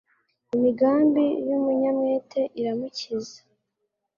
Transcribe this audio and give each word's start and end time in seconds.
imigambi 0.55 1.25
y'umunyamwete 1.47 2.41
iramukiza 2.59 3.39